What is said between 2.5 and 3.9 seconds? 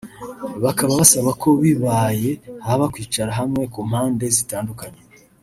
haba kwicara hamwe ku